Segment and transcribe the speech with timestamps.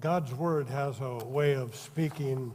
[0.00, 2.52] God's Word has a way of speaking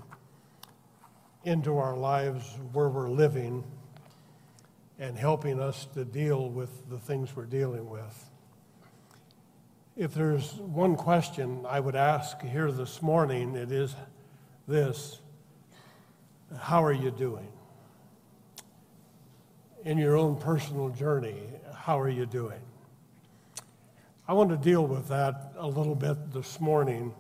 [1.44, 3.66] into our lives where we're living
[4.98, 8.32] and helping us to deal with the things we're dealing with.
[9.98, 13.94] If there's one question I would ask here this morning, it is
[14.66, 15.20] this
[16.58, 17.52] How are you doing?
[19.84, 21.42] In your own personal journey,
[21.76, 22.62] how are you doing?
[24.30, 27.14] I want to deal with that a little bit this morning.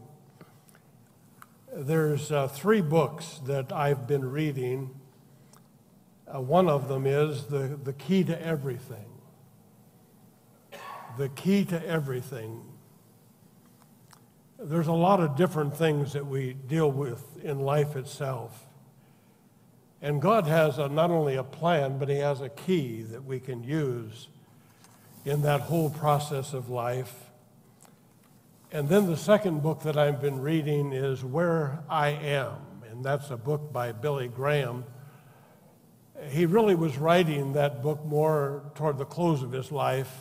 [1.75, 4.91] There's uh, three books that I've been reading.
[6.27, 9.07] Uh, one of them is the, the Key to Everything.
[11.17, 12.61] The Key to Everything.
[14.59, 18.67] There's a lot of different things that we deal with in life itself.
[19.99, 23.39] And God has a, not only a plan, but He has a key that we
[23.39, 24.27] can use
[25.25, 27.22] in that whole process of life.
[28.73, 32.55] And then the second book that I've been reading is Where I Am,
[32.89, 34.83] and that's a book by Billy Graham.
[36.29, 40.11] He really was writing that book more toward the close of his life.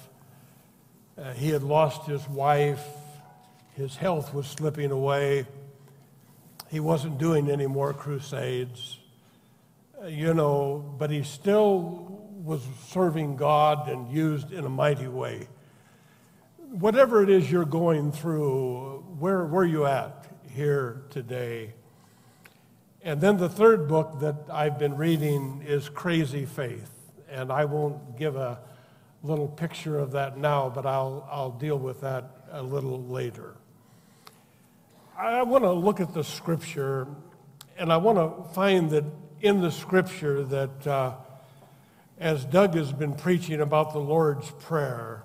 [1.16, 2.84] Uh, he had lost his wife,
[3.74, 5.46] his health was slipping away,
[6.68, 8.98] he wasn't doing any more crusades,
[10.02, 15.48] uh, you know, but he still was serving God and used in a mighty way.
[16.72, 21.74] Whatever it is you're going through, where, are you at here today?
[23.02, 26.90] And then the third book that I've been reading is Crazy Faith.
[27.28, 28.58] And I won't give a
[29.22, 33.54] little picture of that now, but I'll, I'll deal with that a little later.
[35.18, 37.06] I want to look at the scripture,
[37.76, 39.04] and I want to find that
[39.42, 41.16] in the scripture that uh,
[42.18, 45.24] as Doug has been preaching about the Lord's Prayer,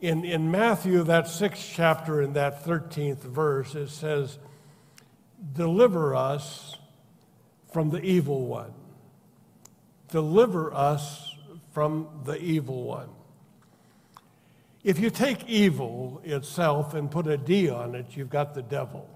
[0.00, 4.38] in, in Matthew, that sixth chapter, in that 13th verse, it says,
[5.52, 6.76] Deliver us
[7.72, 8.72] from the evil one.
[10.08, 11.34] Deliver us
[11.72, 13.08] from the evil one.
[14.82, 19.08] If you take evil itself and put a D on it, you've got the devil.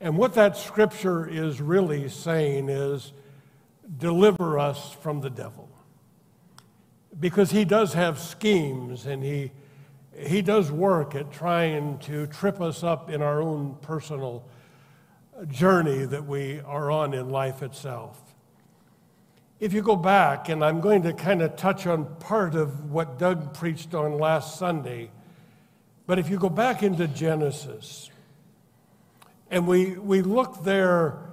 [0.00, 3.12] And what that scripture is really saying is
[3.98, 5.68] deliver us from the devil.
[7.18, 9.52] Because he does have schemes and he,
[10.16, 14.44] he does work at trying to trip us up in our own personal
[15.48, 18.20] journey that we are on in life itself.
[19.60, 23.18] If you go back, and I'm going to kind of touch on part of what
[23.18, 25.10] Doug preached on last Sunday,
[26.06, 28.10] but if you go back into Genesis,
[29.50, 31.31] and we, we look there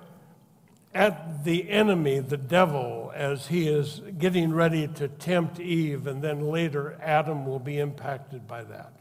[0.93, 6.41] at the enemy, the devil, as he is getting ready to tempt Eve, and then
[6.41, 8.93] later Adam will be impacted by that.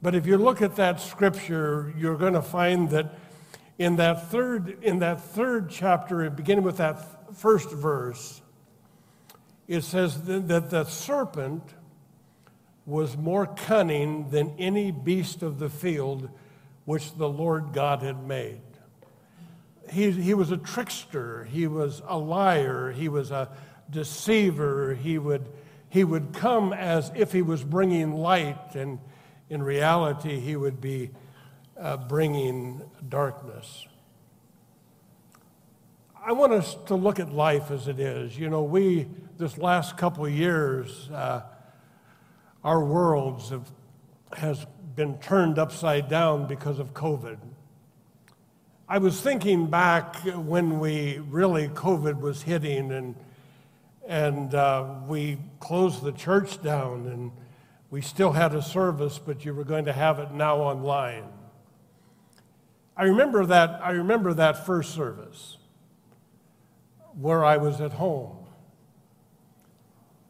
[0.00, 3.18] But if you look at that scripture, you're going to find that
[3.78, 8.40] in that third, in that third chapter, beginning with that first verse,
[9.66, 11.62] it says that the serpent
[12.86, 16.30] was more cunning than any beast of the field
[16.84, 18.60] which the Lord God had made
[19.90, 23.48] he, he was a trickster, he was a liar, he was a
[23.90, 24.94] deceiver.
[24.94, 25.48] He would,
[25.88, 28.98] he would come as if he was bringing light, and
[29.48, 31.10] in reality, he would be
[31.78, 33.86] uh, bringing darkness.
[36.24, 38.36] I want us to look at life as it is.
[38.36, 39.06] You know, we,
[39.38, 41.42] this last couple years, uh,
[42.64, 43.70] our worlds have
[44.36, 47.38] has been turned upside down because of COVID.
[48.88, 53.16] I was thinking back when we really, COVID was hitting and,
[54.06, 57.32] and uh, we closed the church down and
[57.90, 61.24] we still had a service, but you were going to have it now online.
[62.96, 65.56] I remember that, I remember that first service
[67.20, 68.46] where I was at home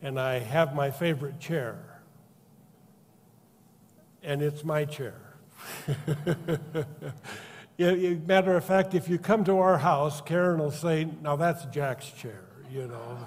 [0.01, 2.01] and I have my favorite chair,
[4.23, 5.21] and it's my chair.
[7.79, 12.11] matter of fact, if you come to our house, Karen will say, Now that's Jack's
[12.11, 13.19] chair, you know.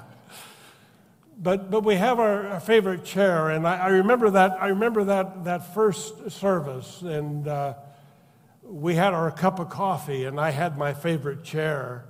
[1.42, 5.06] But, but we have our, our favorite chair, and I, I, remember that, I remember
[5.06, 7.76] that, that first service, and uh,
[8.64, 12.04] we had our cup of coffee, and I had my favorite chair.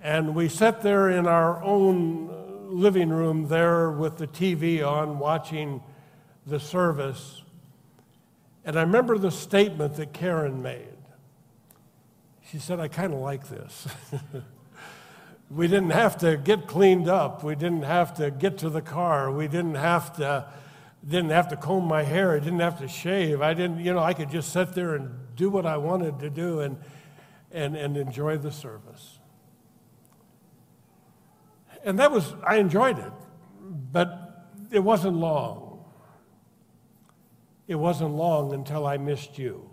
[0.00, 2.30] And we sat there in our own
[2.68, 5.82] living room there with the TV on, watching
[6.46, 7.42] the service.
[8.64, 10.97] And I remember the statement that Karen made.
[12.50, 13.86] She said, I kind of like this.
[15.50, 17.44] we didn't have to get cleaned up.
[17.44, 19.30] We didn't have to get to the car.
[19.30, 20.46] We didn't have to
[21.06, 22.32] didn't have to comb my hair.
[22.32, 23.40] I didn't have to shave.
[23.40, 26.30] I didn't, you know, I could just sit there and do what I wanted to
[26.30, 26.76] do and,
[27.52, 29.18] and, and enjoy the service.
[31.84, 33.12] And that was, I enjoyed it,
[33.92, 35.84] but it wasn't long.
[37.68, 39.67] It wasn't long until I missed you.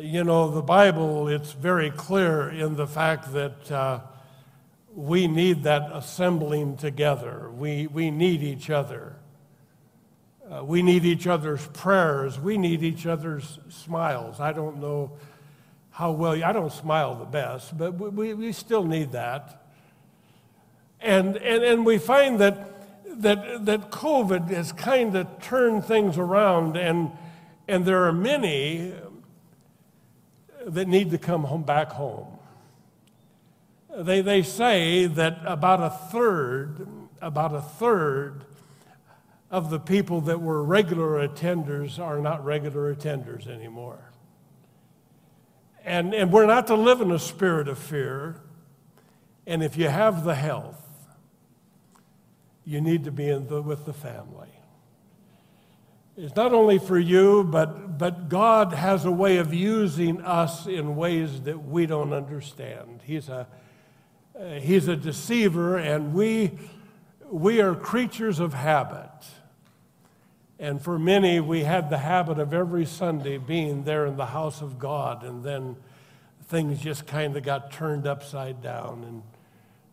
[0.00, 4.00] You know, the Bible, it's very clear in the fact that uh,
[4.94, 7.50] we need that assembling together.
[7.50, 9.16] We, we need each other.
[10.48, 12.38] Uh, we need each other's prayers.
[12.38, 14.38] We need each other's smiles.
[14.38, 15.12] I don't know
[15.90, 19.64] how well, I don't smile the best, but we, we still need that.
[21.00, 26.76] And, and, and we find that, that, that COVID has kind of turned things around,
[26.76, 27.10] and,
[27.66, 28.92] and there are many
[30.66, 32.38] that need to come home, back home.
[33.96, 36.86] They, they say that about a third,
[37.20, 38.44] about a third
[39.50, 43.98] of the people that were regular attenders are not regular attenders anymore.
[45.84, 48.40] And, and we're not to live in a spirit of fear.
[49.46, 50.84] And if you have the health,
[52.66, 54.57] you need to be in the, with the family.
[56.20, 60.96] It's not only for you, but, but God has a way of using us in
[60.96, 63.02] ways that we don't understand.
[63.04, 63.46] He's a,
[64.36, 66.58] uh, he's a deceiver, and we,
[67.30, 69.12] we are creatures of habit.
[70.58, 74.60] And for many, we had the habit of every Sunday being there in the house
[74.60, 75.76] of God, and then
[76.48, 79.22] things just kind of got turned upside down and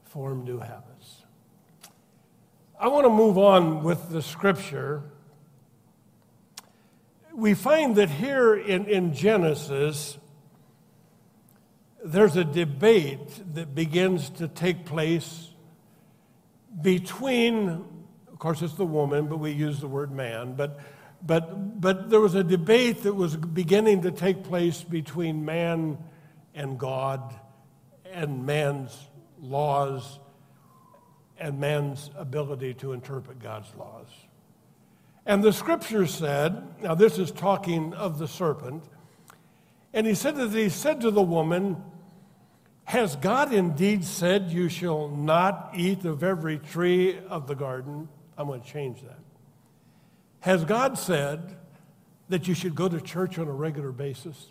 [0.06, 1.22] formed new habits.
[2.80, 5.04] I want to move on with the scripture.
[7.36, 10.18] We find that here in, in Genesis,
[12.04, 15.50] there's a debate that begins to take place
[16.82, 17.86] between
[18.36, 20.56] of course, it's the woman, but we use the word man.
[20.56, 20.78] But,
[21.26, 25.98] but, but there was a debate that was beginning to take place between man
[26.54, 27.34] and God
[28.12, 28.92] and man's
[29.40, 30.20] laws
[31.38, 34.08] and man's ability to interpret God's laws.
[35.26, 38.84] And the scripture said, now this is talking of the serpent,
[39.96, 41.82] and he said that he said to the woman,
[42.84, 48.10] Has God indeed said, You shall not eat of every tree of the garden?
[48.38, 49.20] I'm going to change that.
[50.42, 51.56] Has God said
[52.28, 54.50] that you should go to church on a regular basis?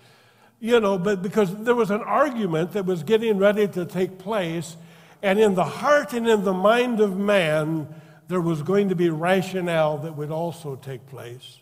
[0.60, 4.76] you know, but because there was an argument that was getting ready to take place,
[5.22, 7.88] and in the heart and in the mind of man,
[8.30, 11.58] there was going to be rationale that would also take place.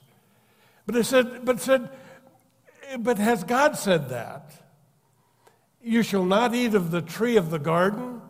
[0.85, 1.89] But it said, but said,
[2.99, 4.53] but has God said that?
[5.83, 8.21] You shall not eat of the tree of the garden?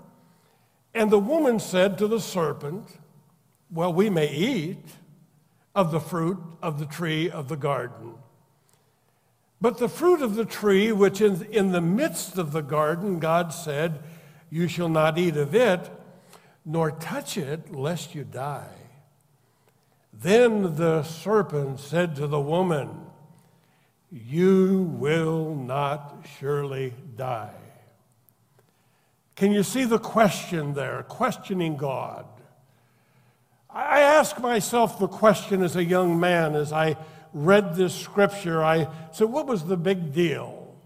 [0.95, 2.87] And the woman said to the serpent,
[3.73, 4.85] well, we may eat
[5.75, 8.15] of the fruit of the tree of the garden.
[9.61, 13.53] But the fruit of the tree, which in, in the midst of the garden, God
[13.53, 14.01] said,
[14.49, 15.91] You shall not eat of it,
[16.69, 18.69] nor touch it, lest you die.
[20.13, 22.91] Then the serpent said to the woman,
[24.11, 27.55] You will not surely die.
[29.35, 32.27] Can you see the question there, questioning God?
[33.71, 36.99] I ask myself the question as a young man as I
[37.33, 38.63] read this scripture.
[38.63, 40.77] I said, What was the big deal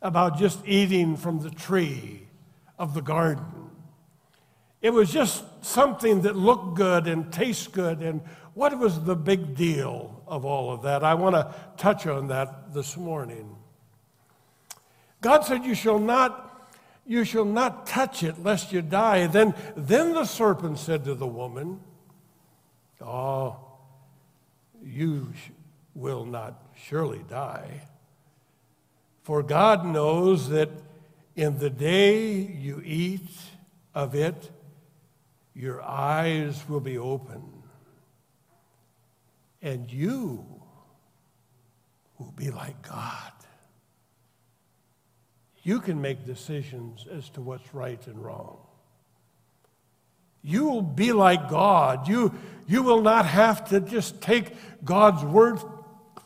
[0.00, 2.28] about just eating from the tree
[2.78, 3.57] of the garden?
[4.80, 8.00] It was just something that looked good and tastes good.
[8.00, 8.20] And
[8.54, 11.02] what was the big deal of all of that?
[11.02, 13.56] I want to touch on that this morning.
[15.20, 16.44] God said, You shall not.
[17.06, 19.26] You shall not touch it lest you die.
[19.28, 21.80] Then, then the serpent said to the woman,
[23.00, 23.56] Oh,
[24.84, 25.32] you
[25.94, 27.82] will not surely die.
[29.22, 30.68] For God knows that
[31.34, 33.30] in the day you eat
[33.94, 34.50] of it,
[35.58, 37.42] your eyes will be open,
[39.60, 40.46] and you
[42.16, 43.32] will be like God.
[45.64, 48.58] You can make decisions as to what's right and wrong.
[50.42, 52.06] You will be like God.
[52.06, 52.32] You,
[52.68, 54.52] you will not have to just take
[54.84, 55.58] God's word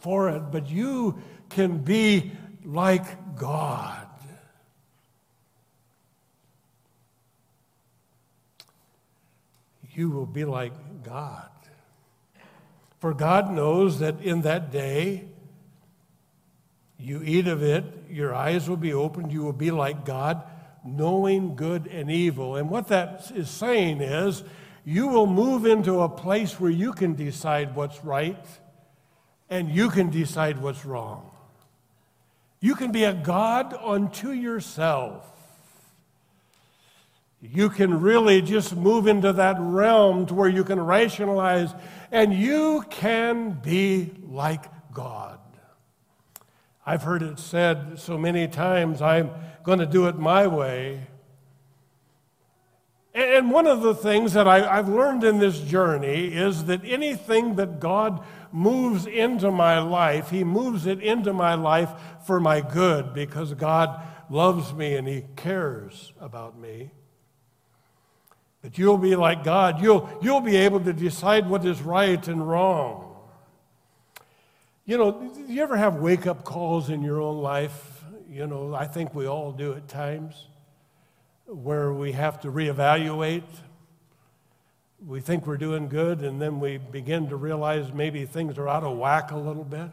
[0.00, 2.32] for it, but you can be
[2.64, 4.01] like God.
[9.92, 10.72] You will be like
[11.04, 11.48] God.
[12.98, 15.24] For God knows that in that day,
[16.98, 20.44] you eat of it, your eyes will be opened, you will be like God
[20.84, 22.56] knowing good and evil.
[22.56, 24.42] And what that is saying is,
[24.84, 28.44] you will move into a place where you can decide what's right
[29.48, 31.30] and you can decide what's wrong.
[32.60, 35.28] You can be a God unto yourself.
[37.44, 41.74] You can really just move into that realm to where you can rationalize
[42.12, 45.40] and you can be like God.
[46.86, 49.32] I've heard it said so many times, I'm
[49.64, 51.08] going to do it my way.
[53.12, 57.56] And one of the things that I, have learned in this journey is that anything
[57.56, 61.90] that God moves into my life, He moves it into my life
[62.24, 66.92] for my good because God loves me and He cares about me.
[68.62, 69.82] But you'll be like God.
[69.82, 73.16] You'll, you'll be able to decide what is right and wrong.
[74.84, 78.04] You know, do you ever have wake up calls in your own life?
[78.28, 80.46] You know, I think we all do at times
[81.46, 83.42] where we have to reevaluate.
[85.04, 88.84] We think we're doing good, and then we begin to realize maybe things are out
[88.84, 89.90] of whack a little bit.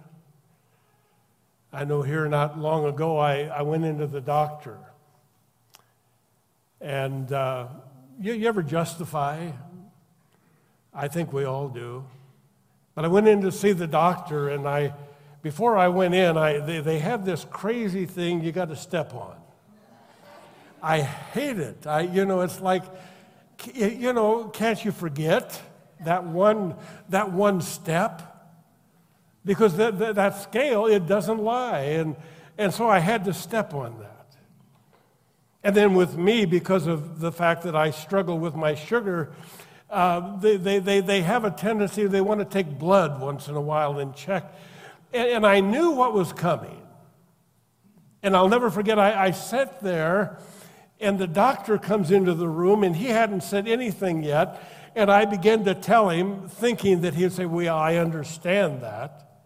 [1.73, 4.77] I know here not long ago, I, I went into the doctor.
[6.81, 7.67] And uh,
[8.19, 9.51] you, you ever justify?
[10.93, 12.03] I think we all do.
[12.95, 14.93] But I went in to see the doctor, and I,
[15.41, 19.13] before I went in, I, they, they have this crazy thing you got to step
[19.13, 19.35] on.
[20.81, 21.87] I hate it.
[21.87, 22.83] I, you know, it's like,
[23.73, 25.61] you know, can't you forget
[26.05, 26.75] that one,
[27.09, 28.51] that one step?
[29.45, 31.79] Because that, that, that scale, it doesn't lie.
[31.79, 32.15] And,
[32.57, 34.18] and so I had to step on that.
[35.63, 39.33] And then with me, because of the fact that I struggle with my sugar,
[39.89, 43.55] uh, they, they, they, they have a tendency, they want to take blood once in
[43.55, 44.53] a while and check.
[45.13, 46.81] And, and I knew what was coming.
[48.21, 50.39] And I'll never forget, I, I sat there,
[50.99, 54.61] and the doctor comes into the room, and he hadn't said anything yet.
[54.95, 59.41] And I began to tell him, thinking that he'd say, Well, I understand that.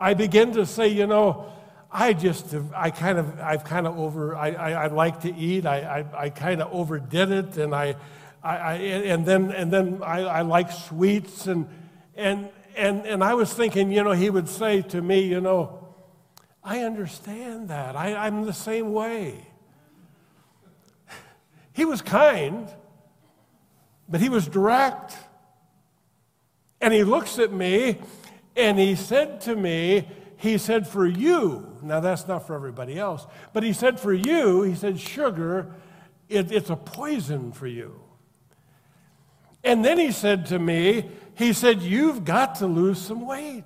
[0.00, 1.52] I began to say, You know,
[1.92, 5.66] I just, I kind of, I've kind of over, I, I, I like to eat.
[5.66, 7.58] I, I, I kind of overdid it.
[7.58, 7.96] And I,
[8.42, 11.46] I, I, and then, and then I, I like sweets.
[11.46, 11.68] And,
[12.16, 15.86] and, and, and I was thinking, you know, he would say to me, you know,
[16.64, 17.94] I understand that.
[17.94, 19.46] I, I'm the same way.
[21.74, 22.68] He was kind,
[24.08, 25.14] but he was direct.
[26.80, 27.98] And he looks at me
[28.56, 30.08] and he said to me,
[30.42, 34.62] he said, For you, now that's not for everybody else, but he said, For you,
[34.62, 35.72] he said, sugar,
[36.28, 38.00] it, it's a poison for you.
[39.62, 43.62] And then he said to me, He said, You've got to lose some weight.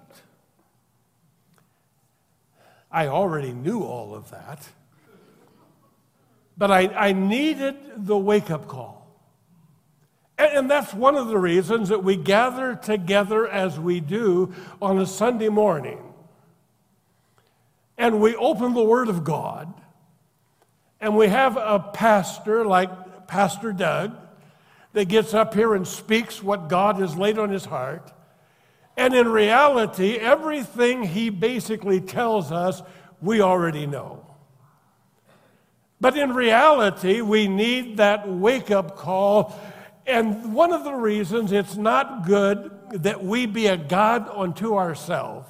[2.92, 4.68] I already knew all of that.
[6.58, 9.08] But I, I needed the wake up call.
[10.36, 14.52] And, and that's one of the reasons that we gather together as we do
[14.82, 16.05] on a Sunday morning
[17.98, 19.72] and we open the Word of God,
[21.00, 24.16] and we have a pastor like Pastor Doug
[24.92, 28.12] that gets up here and speaks what God has laid on his heart.
[28.96, 32.80] And in reality, everything he basically tells us,
[33.20, 34.26] we already know.
[36.00, 39.58] But in reality, we need that wake up call.
[40.06, 45.48] And one of the reasons it's not good that we be a God unto ourselves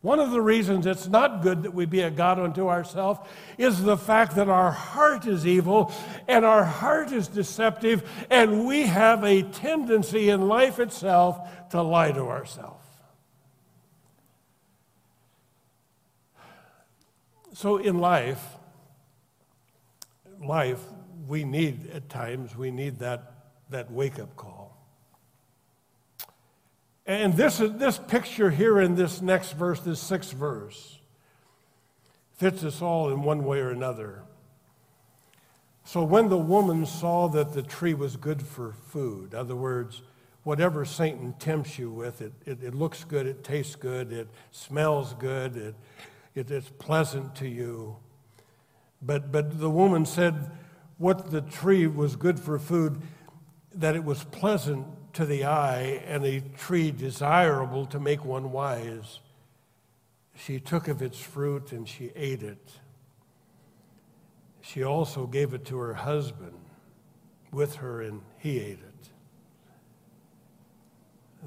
[0.00, 3.18] one of the reasons it's not good that we be a God unto ourselves
[3.56, 5.92] is the fact that our heart is evil
[6.28, 12.12] and our heart is deceptive, and we have a tendency in life itself to lie
[12.12, 12.76] to ourselves.
[17.54, 18.54] So, in life,
[20.40, 20.80] life,
[21.26, 23.32] we need at times, we need that,
[23.70, 24.57] that wake up call.
[27.08, 30.98] And this, this picture here in this next verse, this sixth verse,
[32.36, 34.24] fits us all in one way or another.
[35.84, 40.02] So when the woman saw that the tree was good for food, in other words,
[40.42, 45.14] whatever Satan tempts you with, it, it, it looks good, it tastes good, it smells
[45.14, 45.74] good, it,
[46.34, 47.96] it, it's pleasant to you.
[49.00, 50.50] But, but the woman said
[50.98, 53.00] what the tree was good for food,
[53.74, 59.20] that it was pleasant to the eye and a tree desirable to make one wise.
[60.34, 62.70] She took of its fruit and she ate it.
[64.60, 66.58] She also gave it to her husband
[67.50, 69.08] with her, and he ate it.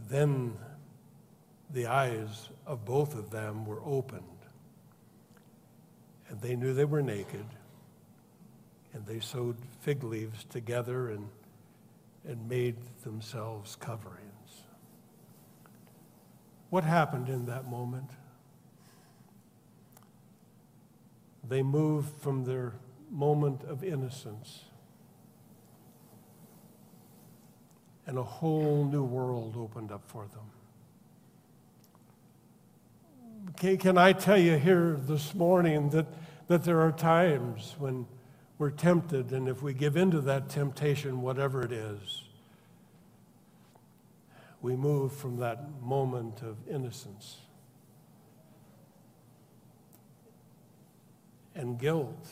[0.10, 0.58] Then
[1.70, 4.24] the eyes of both of them were opened,
[6.30, 7.46] and they knew they were naked,
[8.94, 11.30] and they sewed fig leaves together and
[12.28, 14.64] and made themselves coverings.
[16.70, 18.10] What happened in that moment?
[21.48, 22.74] They moved from their
[23.10, 24.66] moment of innocence,
[28.06, 30.44] and a whole new world opened up for them.
[33.80, 36.08] Can, I tell you here this morning that,
[36.48, 38.08] that there are times when
[38.62, 42.26] we're tempted, and if we give into that temptation, whatever it is,
[44.62, 47.38] we move from that moment of innocence
[51.56, 52.28] and guilt.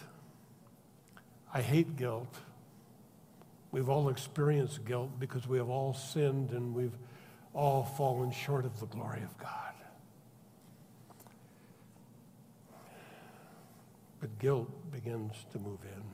[1.51, 2.37] I hate guilt.
[3.71, 6.95] We've all experienced guilt because we have all sinned and we've
[7.55, 9.73] all fallen short of the glory of God.
[14.19, 16.08] But guilt begins to move in.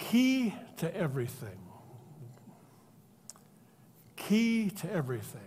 [0.00, 1.58] Key to everything.
[4.16, 5.40] Key to everything.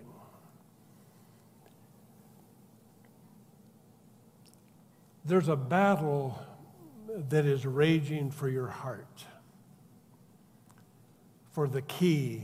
[5.25, 6.39] There's a battle
[7.29, 9.25] that is raging for your heart.
[11.51, 12.43] For the key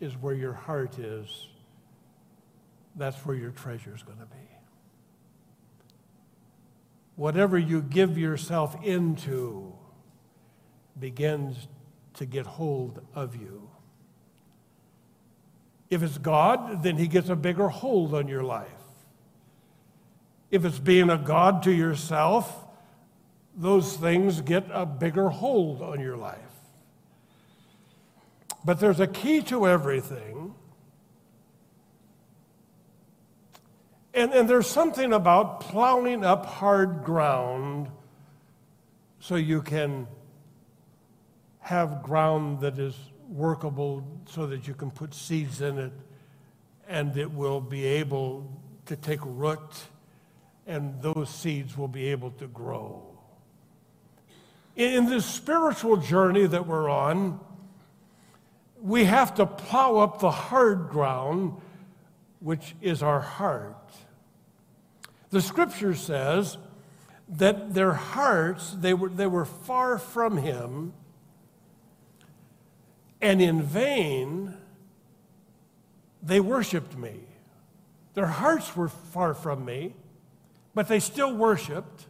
[0.00, 1.48] is where your heart is.
[2.96, 4.36] That's where your treasure is going to be.
[7.16, 9.74] Whatever you give yourself into
[11.00, 11.68] begins
[12.14, 13.68] to get hold of you.
[15.88, 18.68] If it's God, then He gets a bigger hold on your life.
[20.50, 22.66] If it's being a God to yourself,
[23.56, 26.38] those things get a bigger hold on your life.
[28.64, 30.54] But there's a key to everything.
[34.12, 37.88] And, and there's something about plowing up hard ground
[39.20, 40.06] so you can
[41.70, 42.96] have ground that is
[43.28, 45.92] workable so that you can put seeds in it
[46.88, 48.44] and it will be able
[48.86, 49.84] to take root
[50.66, 53.00] and those seeds will be able to grow.
[54.74, 57.38] In this spiritual journey that we're on,
[58.82, 61.54] we have to plow up the hard ground,
[62.40, 63.92] which is our heart.
[65.30, 66.58] The scripture says
[67.28, 70.94] that their hearts, they were, they were far from him,
[73.20, 74.56] and in vain
[76.22, 77.14] they worshiped me.
[78.14, 79.94] Their hearts were far from me,
[80.74, 82.06] but they still worshiped.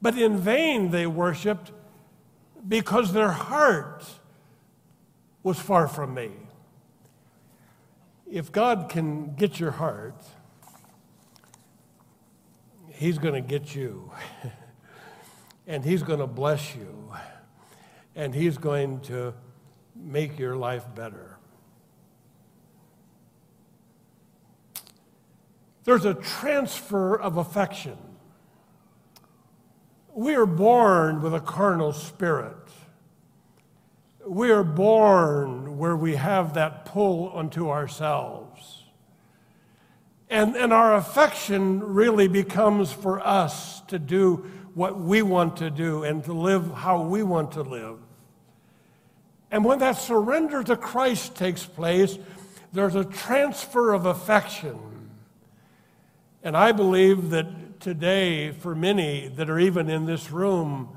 [0.00, 1.72] But in vain they worshiped
[2.66, 4.04] because their heart
[5.42, 6.30] was far from me.
[8.30, 10.22] If God can get your heart,
[12.92, 14.10] He's going to get you.
[15.66, 17.12] and He's going to bless you.
[18.14, 19.34] And He's going to
[19.98, 21.38] make your life better.
[25.84, 27.96] There's a transfer of affection.
[30.14, 32.56] We are born with a carnal spirit.
[34.26, 38.84] We are born where we have that pull unto ourselves.
[40.28, 46.04] And, and our affection really becomes for us to do what we want to do
[46.04, 47.98] and to live how we want to live.
[49.50, 52.18] And when that surrender to Christ takes place,
[52.72, 54.78] there's a transfer of affection.
[56.42, 60.96] And I believe that today, for many that are even in this room,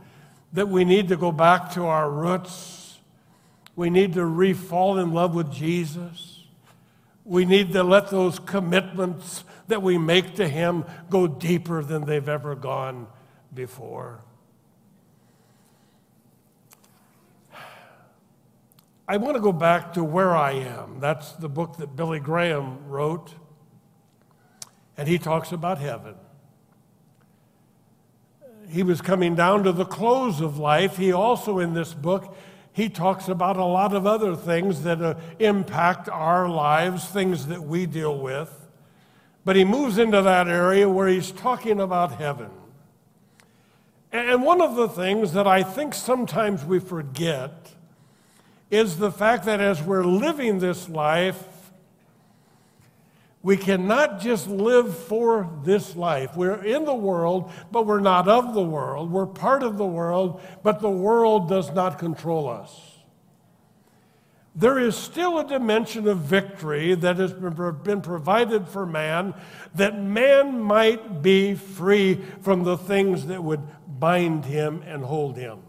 [0.53, 2.99] that we need to go back to our roots.
[3.75, 6.43] We need to re fall in love with Jesus.
[7.23, 12.27] We need to let those commitments that we make to Him go deeper than they've
[12.27, 13.07] ever gone
[13.53, 14.19] before.
[19.07, 20.99] I want to go back to where I am.
[20.99, 23.33] That's the book that Billy Graham wrote,
[24.97, 26.15] and he talks about heaven.
[28.69, 30.95] He was coming down to the close of life.
[30.97, 32.35] He also, in this book,
[32.73, 37.63] he talks about a lot of other things that uh, impact our lives, things that
[37.63, 38.69] we deal with.
[39.43, 42.51] But he moves into that area where he's talking about heaven.
[44.11, 47.73] And one of the things that I think sometimes we forget
[48.71, 51.47] is the fact that as we're living this life,
[53.43, 56.35] we cannot just live for this life.
[56.37, 59.11] We're in the world, but we're not of the world.
[59.11, 62.79] We're part of the world, but the world does not control us.
[64.53, 69.33] There is still a dimension of victory that has been provided for man,
[69.75, 75.59] that man might be free from the things that would bind him and hold him.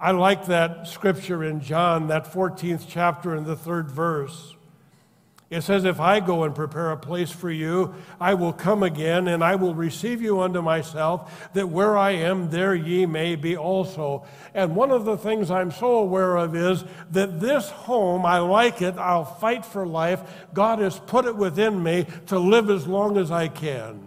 [0.00, 4.54] I like that scripture in John, that 14th chapter and the third verse.
[5.50, 9.28] It says, If I go and prepare a place for you, I will come again,
[9.28, 13.56] and I will receive you unto myself, that where I am, there ye may be
[13.56, 14.26] also.
[14.52, 18.82] And one of the things I'm so aware of is that this home, I like
[18.82, 20.20] it, I'll fight for life.
[20.52, 24.06] God has put it within me to live as long as I can.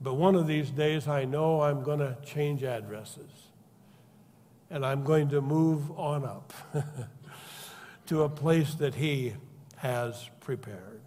[0.00, 3.30] But one of these days, I know I'm going to change addresses,
[4.74, 6.52] and I'm going to move on up
[8.06, 9.34] to a place that He
[9.76, 11.00] has prepared.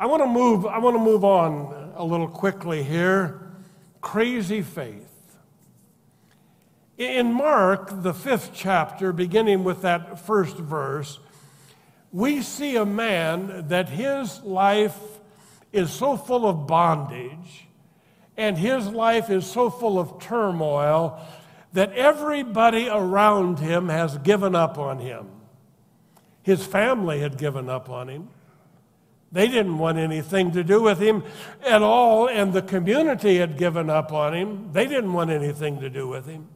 [0.00, 3.40] I want to move, I want to move on a little quickly here.
[4.00, 5.36] Crazy faith.
[6.98, 11.20] In Mark, the fifth chapter, beginning with that first verse,
[12.10, 14.98] we see a man that his life
[15.72, 17.68] is so full of bondage
[18.36, 21.24] and his life is so full of turmoil
[21.74, 25.26] that everybody around him has given up on him.
[26.42, 28.28] His family had given up on him.
[29.32, 31.24] They didn't want anything to do with him
[31.66, 34.72] at all, and the community had given up on him.
[34.72, 36.46] They didn't want anything to do with him.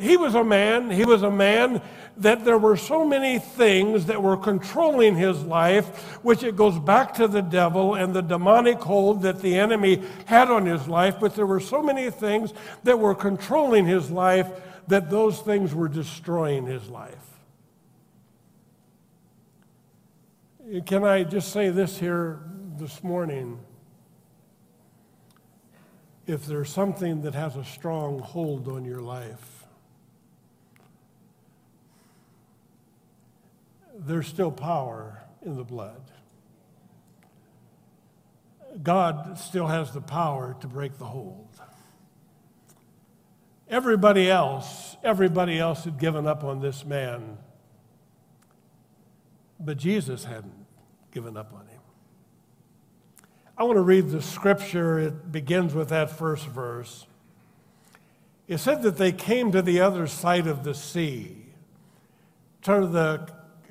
[0.00, 1.82] He was a man, he was a man
[2.16, 7.14] that there were so many things that were controlling his life, which it goes back
[7.14, 11.34] to the devil and the demonic hold that the enemy had on his life, but
[11.34, 12.52] there were so many things
[12.84, 14.48] that were controlling his life
[14.88, 17.14] that those things were destroying his life.
[20.86, 22.40] Can I just say this here
[22.76, 23.58] this morning?
[26.26, 29.49] If there's something that has a strong hold on your life,
[34.06, 36.00] there's still power in the blood.
[38.82, 41.48] God still has the power to break the hold.
[43.68, 47.38] Everybody else, everybody else had given up on this man,
[49.58, 50.66] but Jesus hadn't
[51.12, 51.80] given up on him.
[53.56, 54.98] I want to read the scripture.
[54.98, 57.06] It begins with that first verse.
[58.48, 61.46] It said that they came to the other side of the sea,
[62.62, 63.28] to the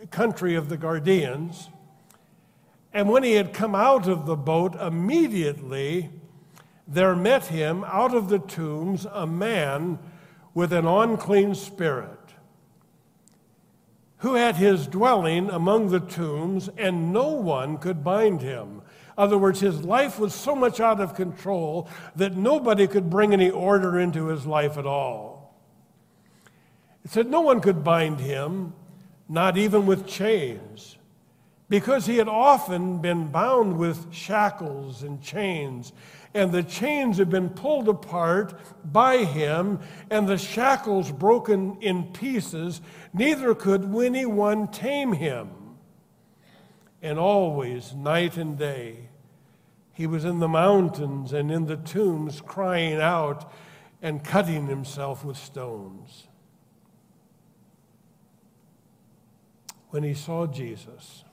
[0.08, 1.70] country of the Gadarenes.
[2.94, 6.10] And when he had come out of the boat, immediately
[6.88, 10.00] there met him out of the tombs a man
[10.54, 12.20] with an unclean spirit
[14.20, 18.82] who had his dwelling among the tombs, and no one could bind him.
[19.18, 23.32] In other words, his life was so much out of control that nobody could bring
[23.32, 25.56] any order into his life at all.
[27.06, 28.74] It said no one could bind him,
[29.30, 30.98] not even with chains,
[31.70, 35.94] because he had often been bound with shackles and chains
[36.34, 38.54] and the chains had been pulled apart
[38.86, 42.82] by him, and the shackles broken in pieces,
[43.14, 45.50] neither could anyone tame him.
[47.02, 49.10] And always, night and day,
[49.94, 53.52] he was in the mountains and in the tombs, crying out
[54.02, 56.29] and cutting himself with stones.
[59.90, 61.24] When he saw Jesus,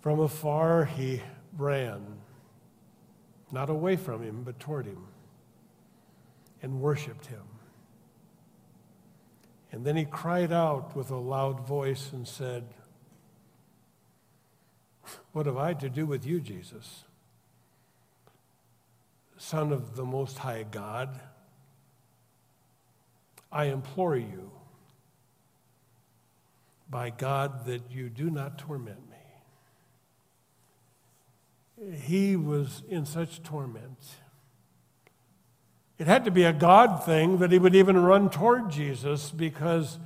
[0.00, 1.22] from afar he
[1.56, 2.02] ran,
[3.50, 5.06] not away from him, but toward him,
[6.62, 7.42] and worshiped him.
[9.70, 12.64] And then he cried out with a loud voice and said,
[15.32, 17.04] What have I to do with you, Jesus,
[19.38, 21.20] Son of the Most High God?
[23.50, 24.50] I implore you,
[26.92, 29.12] by God, that you do not torment me
[31.90, 33.98] he was in such torment.
[35.98, 39.98] It had to be a God thing that he would even run toward Jesus because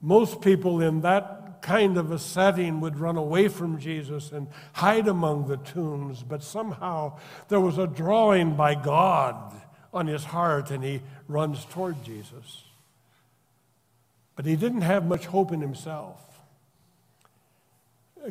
[0.00, 5.08] most people in that kind of a setting would run away from Jesus and hide
[5.08, 6.22] among the tombs.
[6.22, 9.60] But somehow there was a drawing by God
[9.92, 12.64] on his heart and he runs toward Jesus.
[14.36, 16.29] But he didn't have much hope in himself.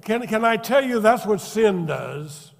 [0.03, 2.53] Can, can I tell you that's what sin does?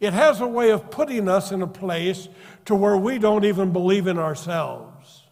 [0.00, 2.28] It has a way of putting us in a place
[2.64, 5.22] to where we don't even believe in ourselves.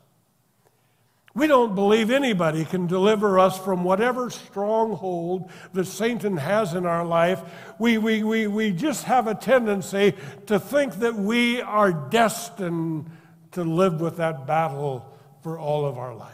[1.35, 7.07] We don't believe anybody can deliver us from whatever stronghold that Satan has in our
[7.07, 7.41] life.
[7.79, 10.15] We, we, we, we just have a tendency
[10.47, 13.11] to think that we are destined
[13.53, 15.11] to live with that battle
[15.43, 16.29] for all of our life.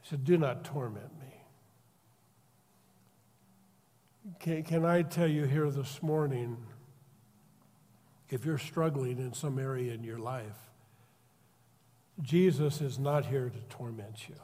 [0.11, 1.27] said, Do not torment me.
[4.41, 6.57] can, can I tell you here this morning
[8.29, 10.57] if you're struggling in some area in your life,
[12.21, 14.35] Jesus is not here to torment you.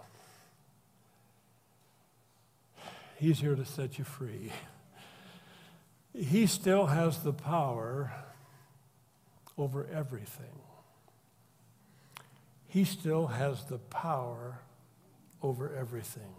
[3.17, 4.53] He's here to set you free.
[6.13, 8.13] He still has the power
[9.57, 10.61] over everything.
[12.69, 14.59] He still has the power
[15.41, 16.33] over everything.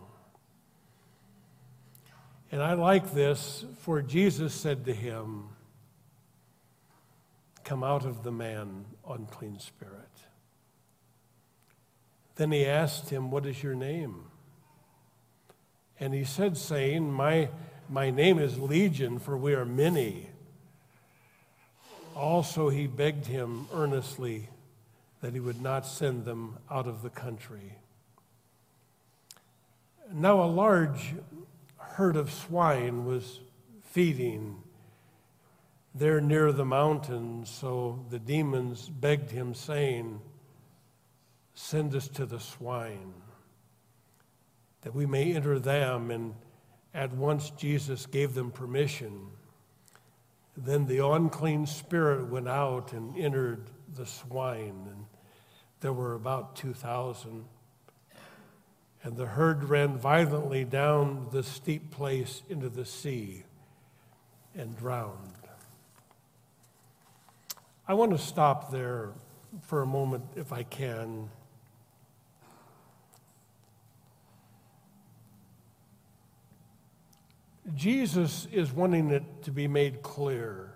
[2.50, 5.50] And I like this, for Jesus said to him,
[7.64, 10.08] Come out of the man, unclean spirit.
[12.36, 14.24] Then he asked him, What is your name?
[16.00, 17.50] And he said, saying, My,
[17.90, 20.30] my name is Legion, for we are many.
[22.16, 24.48] Also, he begged him earnestly
[25.20, 27.76] that he would not send them out of the country.
[30.12, 31.14] Now, a large
[31.76, 33.40] herd of swine was
[33.82, 34.62] feeding
[35.94, 40.20] there near the mountain, so the demons begged him, saying,
[41.54, 43.12] Send us to the swine,
[44.82, 46.10] that we may enter them.
[46.10, 46.34] And
[46.94, 49.26] at once Jesus gave them permission.
[50.56, 55.04] Then the unclean spirit went out and entered the swine, and
[55.80, 57.44] there were about 2,000.
[59.02, 63.44] And the herd ran violently down the steep place into the sea
[64.54, 65.34] and drowned.
[67.86, 69.12] I want to stop there
[69.62, 71.30] for a moment, if I can.
[77.74, 80.74] Jesus is wanting it to be made clear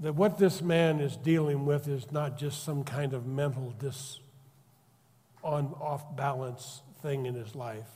[0.00, 4.19] that what this man is dealing with is not just some kind of mental dis
[5.42, 7.88] on off balance thing in his life.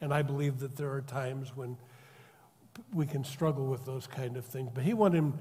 [0.00, 1.76] And I believe that there are times when
[2.92, 4.70] we can struggle with those kind of things.
[4.74, 5.32] But he wanted,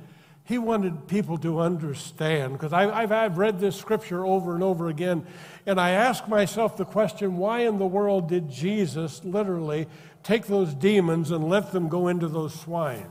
[0.44, 5.26] he wanted people to understand, because I've, I've read this scripture over and over again,
[5.66, 9.88] and I ask myself the question why in the world did Jesus literally
[10.24, 13.10] take those demons and let them go into those swine?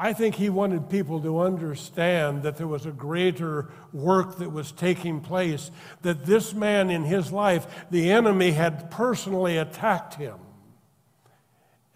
[0.00, 4.70] I think he wanted people to understand that there was a greater work that was
[4.70, 10.38] taking place, that this man in his life, the enemy had personally attacked him,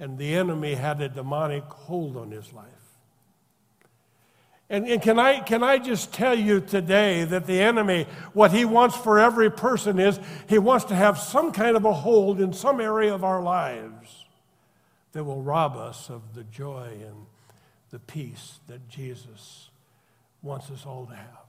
[0.01, 2.67] and the enemy had a demonic hold on his life.
[4.69, 8.65] And, and, can, I, can I just tell you today that the enemy, what he
[8.65, 12.53] wants for every person is he wants to have some kind of a hold in
[12.53, 14.25] some area of our lives
[15.13, 17.27] that will rob us of the joy and
[17.93, 19.71] the peace that Jesus
[20.41, 21.47] wants us all to have.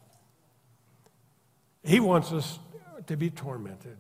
[1.84, 2.60] He wants us
[3.08, 3.98] to be tormented.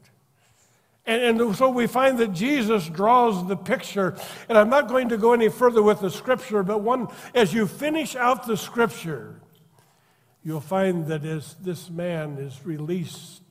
[1.05, 4.15] And, and, so we find that Jesus draws the picture.
[4.47, 7.67] And I'm not going to go any further with the scripture, but one, as you
[7.67, 9.41] finish out the scripture,
[10.43, 13.41] you'll find that as this man is released,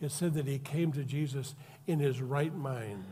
[0.00, 1.54] it said that he came to Jesus
[1.86, 3.04] in his right mind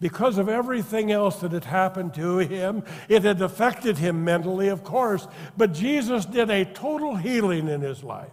[0.00, 2.82] because of everything else that had happened to him.
[3.08, 8.02] It had affected him mentally, of course, but Jesus did a total healing in his
[8.02, 8.30] life.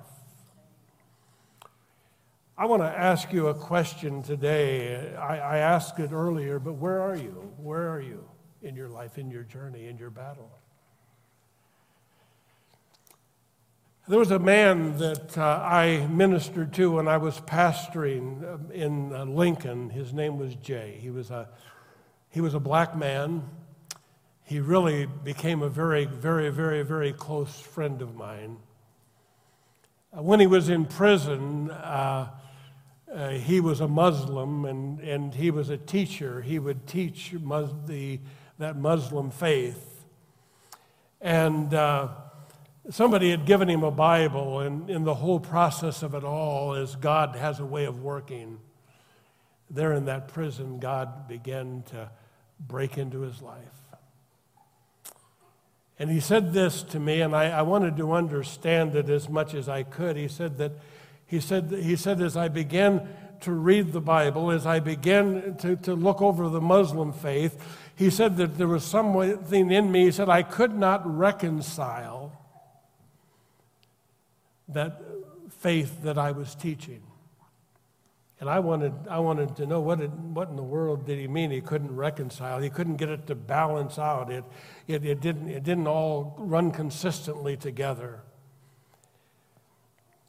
[2.58, 5.16] I want to ask you a question today.
[5.16, 7.54] I, I asked it earlier, but where are you?
[7.58, 8.28] Where are you
[8.64, 10.50] in your life, in your journey, in your battle?
[14.10, 19.14] There was a man that uh, I ministered to when I was pastoring um, in
[19.14, 19.90] uh, Lincoln.
[19.90, 20.98] His name was Jay.
[21.02, 21.50] He was a,
[22.30, 23.44] he was a black man.
[24.44, 28.56] He really became a very, very, very, very close friend of mine.
[30.18, 32.30] Uh, when he was in prison, uh,
[33.14, 36.42] uh, he was a Muslim and, and he was a teacher.
[36.42, 38.22] He would teach mus- the,
[38.58, 40.06] that Muslim faith.
[41.20, 42.08] And uh,
[42.90, 46.96] somebody had given him a Bible, and in the whole process of it all, as
[46.96, 48.60] God has a way of working,
[49.70, 52.10] there in that prison, God began to
[52.60, 53.64] break into his life.
[56.00, 59.54] And he said this to me, and I, I wanted to understand it as much
[59.54, 60.16] as I could.
[60.16, 60.74] He said that
[61.26, 63.10] he said, he said as I began
[63.42, 67.62] to read the Bible, as I began to, to look over the Muslim faith,
[67.96, 72.32] he said that there was something in me, he said, I could not reconcile
[74.70, 75.02] that
[75.50, 77.02] faith that I was teaching.
[78.40, 81.28] And I wanted, I wanted to know what, it, what in the world did he
[81.28, 82.60] mean he couldn't reconcile?
[82.60, 84.32] He couldn't get it to balance out.
[84.32, 84.44] It,
[84.88, 88.22] it, it, didn't, it didn't all run consistently together.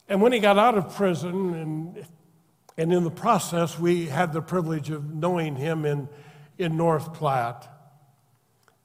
[0.07, 2.05] And when he got out of prison, and,
[2.77, 6.09] and in the process, we had the privilege of knowing him in,
[6.57, 7.69] in North Platte.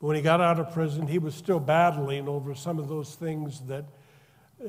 [0.00, 3.14] But when he got out of prison, he was still battling over some of those
[3.14, 3.86] things that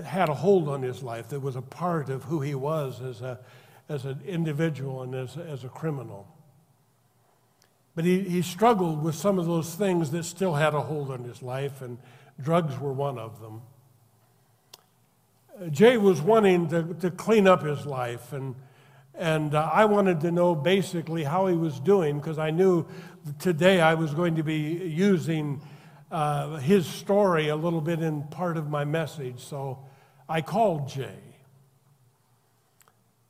[0.04, 3.22] had a hold on his life, that was a part of who he was as,
[3.22, 3.40] a,
[3.88, 6.28] as an individual and as, as a criminal.
[7.96, 11.24] But he, he struggled with some of those things that still had a hold on
[11.24, 11.98] his life, and
[12.42, 13.62] drugs were one of them.
[15.62, 18.56] Uh, Jay was wanting to, to clean up his life, and,
[19.14, 22.86] and uh, I wanted to know basically how he was doing because I knew
[23.40, 25.62] today I was going to be using
[26.16, 29.42] uh, his story a little bit in part of my message.
[29.42, 29.80] So
[30.30, 31.20] I called Jay.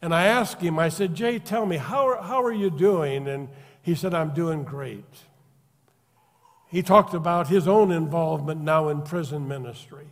[0.04, 3.28] And I asked him, I said, Jay, tell me, how are, how are you doing?
[3.28, 3.50] And
[3.82, 5.04] he said, I'm doing great.
[6.68, 10.06] He talked about his own involvement now in prison ministry.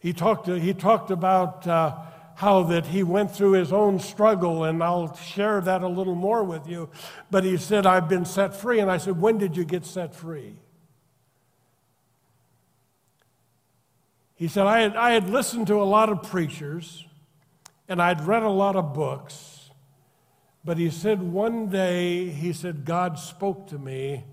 [0.00, 1.96] He talked, he talked about uh,
[2.34, 6.44] how that he went through his own struggle, and I'll share that a little more
[6.44, 6.90] with you.
[7.30, 8.80] But he said, I've been set free.
[8.80, 10.56] And I said, When did you get set free?
[14.42, 17.06] He said, I had, I had listened to a lot of preachers,
[17.88, 19.70] and I'd read a lot of books.
[20.64, 24.24] But he said one day, he said, God spoke to me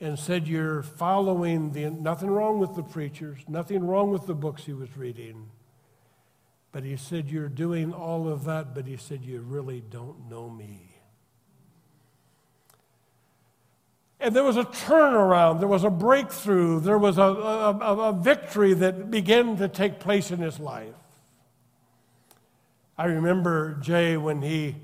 [0.00, 4.62] and said, You're following the, nothing wrong with the preachers, nothing wrong with the books
[4.62, 5.50] he was reading.
[6.70, 10.48] But he said, You're doing all of that, but he said, You really don't know
[10.48, 10.91] me.
[14.22, 18.72] And there was a turnaround, there was a breakthrough, there was a, a, a victory
[18.74, 20.94] that began to take place in his life.
[22.96, 24.76] I remember Jay when he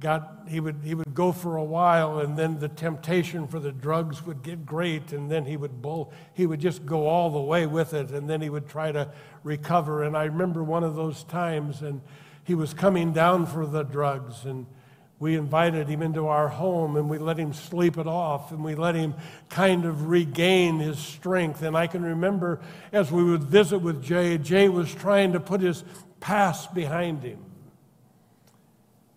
[0.00, 3.72] got he would he would go for a while and then the temptation for the
[3.72, 7.40] drugs would get great and then he would bull he would just go all the
[7.40, 9.08] way with it and then he would try to
[9.42, 12.00] recover and I remember one of those times and
[12.44, 14.66] he was coming down for the drugs and
[15.18, 18.74] we invited him into our home and we let him sleep it off and we
[18.74, 19.14] let him
[19.48, 22.60] kind of regain his strength and I can remember
[22.92, 25.84] as we would visit with Jay Jay was trying to put his
[26.20, 27.46] past behind him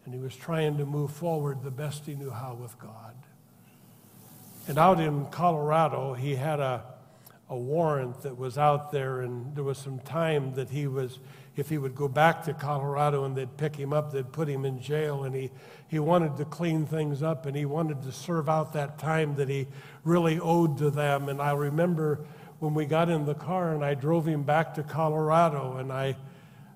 [0.09, 3.13] and he was trying to move forward the best he knew how with God.
[4.67, 6.83] And out in Colorado, he had a,
[7.47, 11.19] a warrant that was out there, and there was some time that he was,
[11.55, 14.65] if he would go back to Colorado and they'd pick him up, they'd put him
[14.65, 15.51] in jail, and he,
[15.87, 19.49] he wanted to clean things up and he wanted to serve out that time that
[19.49, 19.67] he
[20.03, 21.29] really owed to them.
[21.29, 22.25] And I remember
[22.59, 26.15] when we got in the car and I drove him back to Colorado, and I,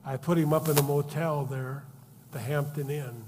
[0.06, 1.86] I put him up in a motel there
[2.32, 3.24] the Hampton Inn.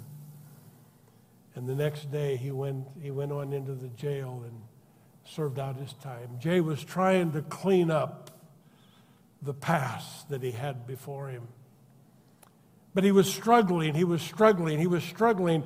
[1.53, 4.61] And the next day he went, he went on into the jail and
[5.23, 6.37] served out his time.
[6.39, 8.31] Jay was trying to clean up
[9.45, 11.47] the past that he had before him.
[12.93, 15.63] But he was struggling, he was struggling, he was struggling.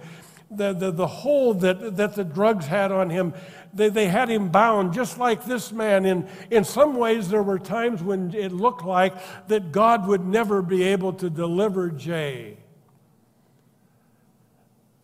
[0.52, 3.36] The, the, the hold that, that the drugs had on him,
[3.72, 6.08] they, they had him bound, just like this man.
[6.08, 9.14] In, in some ways, there were times when it looked like
[9.48, 12.58] that God would never be able to deliver Jay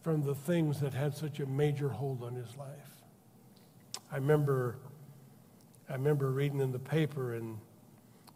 [0.01, 2.67] from the things that had such a major hold on his life.
[4.11, 4.77] I remember,
[5.87, 7.59] I remember reading in the paper and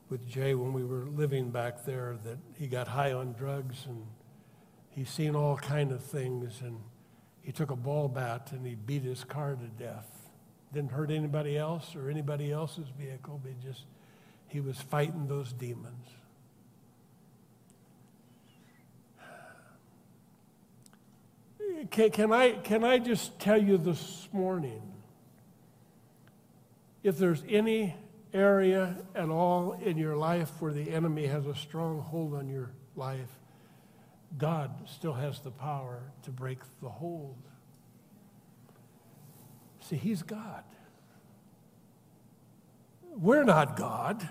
[0.10, 4.06] with Jay when we were living back there that he got high on drugs and
[4.90, 6.80] he's seen all kind of things and
[7.42, 10.08] he took a ball bat and he beat his car to death.
[10.74, 13.86] Didn't hurt anybody else or anybody else's vehicle, but just
[14.48, 16.08] he was fighting those demons.
[21.92, 24.82] Can, can, I, can I just tell you this morning
[27.04, 27.96] if there's any
[28.34, 32.72] area at all in your life where the enemy has a strong hold on your
[32.96, 33.40] life,
[34.38, 37.38] God still has the power to break the hold.
[39.82, 40.64] See, He's God.
[43.16, 44.28] We're not God.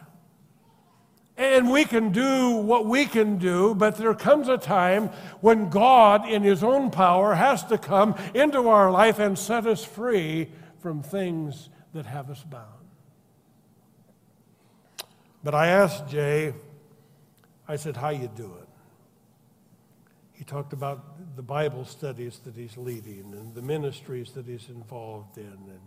[1.36, 5.08] And we can do what we can do, but there comes a time
[5.40, 9.84] when God, in His own power, has to come into our life and set us
[9.84, 10.48] free
[10.80, 12.77] from things that have us bound.
[15.48, 16.52] But I asked Jay,
[17.66, 18.68] I said, how you do it?
[20.34, 25.38] He talked about the Bible studies that he's leading and the ministries that he's involved
[25.38, 25.44] in.
[25.46, 25.80] And,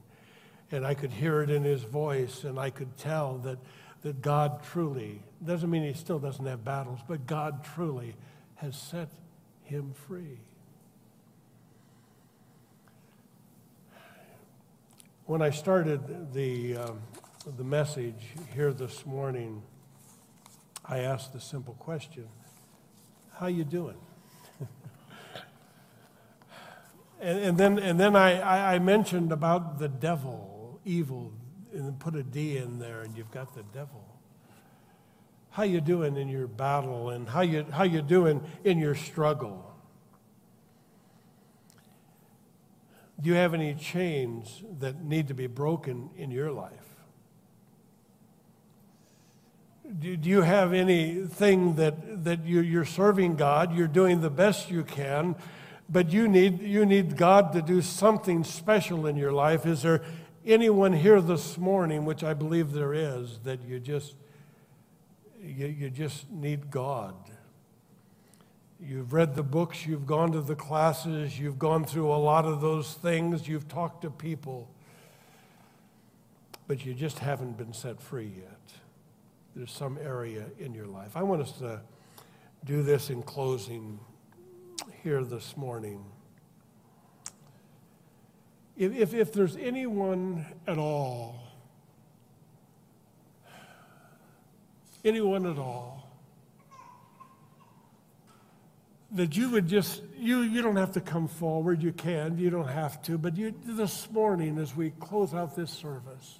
[0.72, 3.60] and I could hear it in his voice, and I could tell that
[4.02, 8.16] that God truly, doesn't mean he still doesn't have battles, but God truly
[8.56, 9.10] has set
[9.66, 10.40] him free.
[15.28, 17.02] When I started the, um,
[17.46, 19.64] the message here this morning,
[20.86, 22.28] I asked the simple question,
[23.34, 23.98] how you doing?
[27.24, 31.32] And, and then, and then I, I, mentioned about the devil, evil,
[31.72, 34.04] and put a D in there, and you've got the devil.
[35.52, 39.72] How you doing in your battle, and how you how you doing in your struggle?
[43.22, 46.81] Do you have any chains that need to be broken in your life?
[50.00, 54.72] Do, do you have anything that, that you, you're serving God, you're doing the best
[54.72, 55.36] you can,
[55.90, 59.66] but you need, you need God to do something special in your life?
[59.66, 60.02] Is there
[60.46, 64.16] anyone here this morning, which I believe there is, that you just,
[65.42, 67.16] you, you just need God?
[68.80, 72.62] You've read the books, you've gone to the classes, you've gone through a lot of
[72.62, 74.70] those things, you've talked to people,
[76.68, 78.58] but you just haven't been set free yet.
[79.56, 81.18] There's some area in your life.
[81.18, 81.82] I want us to
[82.64, 84.00] do this in closing
[85.04, 86.06] here this morning.
[88.78, 91.36] If, if, if there's anyone at all,
[95.04, 96.10] anyone at all,
[99.12, 102.70] that you would just, you, you don't have to come forward, you can, you don't
[102.70, 106.40] have to, but you, this morning as we close out this service,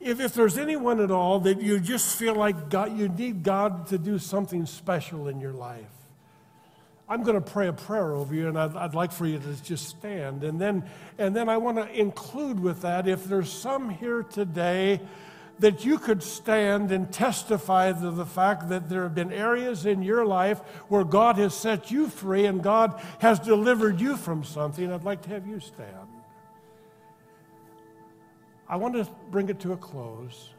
[0.00, 3.86] if, if there's anyone at all that you just feel like God, you need God
[3.88, 5.84] to do something special in your life,
[7.08, 9.62] I'm going to pray a prayer over you, and I'd, I'd like for you to
[9.62, 10.44] just stand.
[10.44, 10.84] And then,
[11.18, 15.00] and then I want to include with that if there's some here today
[15.58, 20.02] that you could stand and testify to the fact that there have been areas in
[20.02, 24.90] your life where God has set you free and God has delivered you from something.
[24.90, 26.09] I'd like to have you stand.
[28.70, 30.50] I want to bring it to a close.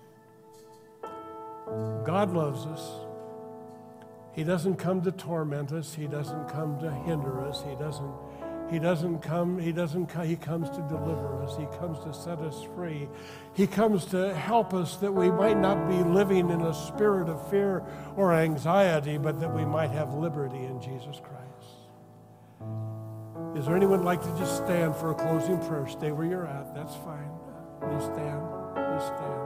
[2.03, 2.91] God loves us.
[4.33, 5.93] He doesn't come to torment us.
[5.93, 7.63] He doesn't come to hinder us.
[7.63, 8.13] He doesn't
[8.69, 11.57] he doesn't come, he doesn't come, he comes to deliver us.
[11.57, 13.09] He comes to set us free.
[13.53, 17.49] He comes to help us that we might not be living in a spirit of
[17.49, 17.83] fear
[18.15, 21.41] or anxiety, but that we might have liberty in Jesus Christ.
[23.57, 25.85] Is there anyone like to just stand for a closing prayer?
[25.89, 26.73] Stay where you're at.
[26.73, 27.40] That's fine.
[27.89, 28.41] Just stand.
[28.75, 29.41] Just stand.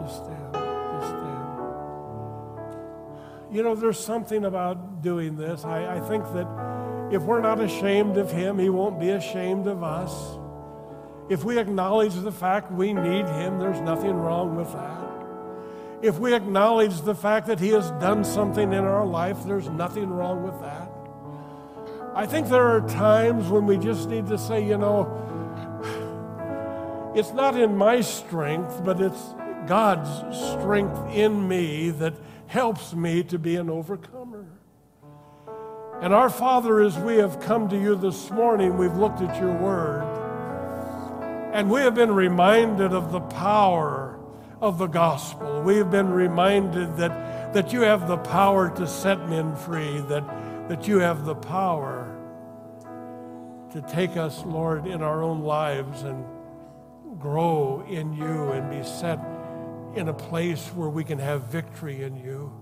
[0.00, 0.52] Just stand.
[0.54, 1.40] Just stand.
[3.52, 5.64] You know, there's something about doing this.
[5.64, 6.46] I, I think that
[7.10, 10.38] if we're not ashamed of Him, He won't be ashamed of us.
[11.28, 14.98] If we acknowledge the fact we need Him, there's nothing wrong with that.
[16.02, 20.08] If we acknowledge the fact that He has done something in our life, there's nothing
[20.08, 20.88] wrong with that.
[22.14, 25.08] I think there are times when we just need to say, you know,
[27.14, 29.34] it's not in my strength, but it's
[29.66, 32.14] God's strength in me that
[32.46, 34.46] helps me to be an overcomer.
[36.00, 39.52] And our Father, as we have come to you this morning, we've looked at your
[39.52, 40.02] word.
[41.52, 44.18] And we have been reminded of the power
[44.60, 45.62] of the gospel.
[45.62, 50.68] We have been reminded that, that you have the power to set men free, that,
[50.68, 52.16] that you have the power
[53.72, 56.24] to take us, Lord, in our own lives and
[57.20, 59.18] grow in you and be set
[59.94, 62.52] in a place where we can have victory in you.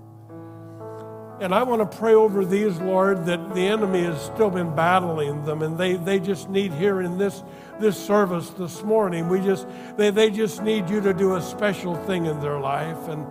[1.41, 5.45] And I want to pray over these, Lord, that the enemy has still been battling
[5.45, 7.45] them and they, they just need here in this,
[7.79, 11.95] this service this morning, we just, they, they just need you to do a special
[12.07, 13.09] thing in their life.
[13.09, 13.25] And,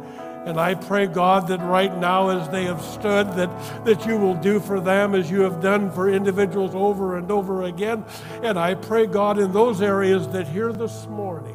[0.47, 3.49] and I pray, God, that right now as they have stood, that,
[3.83, 7.63] that you will do for them as you have done for individuals over and over
[7.63, 8.05] again.
[8.43, 11.53] And I pray, God, in those areas that here this morning,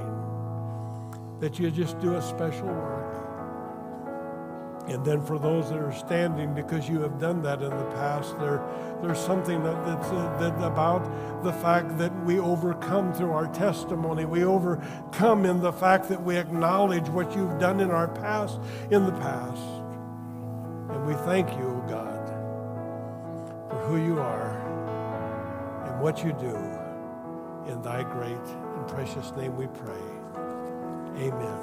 [1.40, 3.01] that you just do a special work.
[4.88, 8.36] And then for those that are standing, because you have done that in the past,
[8.40, 8.60] there,
[9.00, 11.04] there's something that, that's uh, that about
[11.44, 14.24] the fact that we overcome through our testimony.
[14.24, 18.58] We overcome in the fact that we acknowledge what you've done in our past,
[18.90, 19.62] in the past.
[20.90, 22.28] And we thank you, God,
[23.70, 24.50] for who you are
[25.86, 26.56] and what you do.
[27.70, 29.94] In thy great and precious name we pray.
[31.16, 31.62] Amen.